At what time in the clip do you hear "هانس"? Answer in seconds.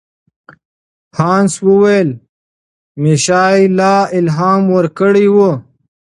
1.17-1.53